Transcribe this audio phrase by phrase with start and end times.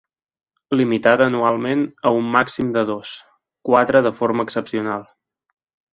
[0.79, 3.13] Limitada anualment a un màxim de dos,
[3.71, 5.07] quatre de forma excepcional.